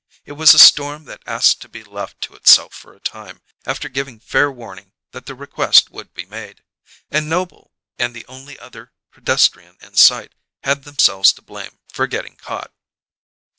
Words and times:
It 0.25 0.31
was 0.31 0.55
a 0.55 0.57
storm 0.57 1.03
that 1.03 1.21
asked 1.27 1.61
to 1.61 1.69
be 1.69 1.83
left 1.83 2.21
to 2.21 2.33
itself 2.33 2.73
for 2.73 2.95
a 2.95 2.99
time, 2.99 3.43
after 3.67 3.87
giving 3.87 4.19
fair 4.19 4.51
warning 4.51 4.93
that 5.11 5.27
the 5.27 5.35
request 5.35 5.91
would 5.91 6.11
be 6.15 6.25
made; 6.25 6.63
and 7.11 7.29
Noble 7.29 7.71
and 7.99 8.15
the 8.15 8.25
only 8.25 8.57
other 8.57 8.93
pedestrian 9.11 9.77
in 9.79 9.95
sight 9.95 10.33
had 10.63 10.85
themselves 10.85 11.31
to 11.33 11.43
blame 11.43 11.77
for 11.93 12.07
getting 12.07 12.35
caught. 12.35 12.73